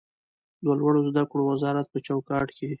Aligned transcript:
د 0.65 0.67
لوړو 0.79 0.99
زده 1.09 1.23
کړو 1.29 1.43
وزارت 1.51 1.87
په 1.91 1.99
چوکاټ 2.07 2.47
کې 2.57 2.67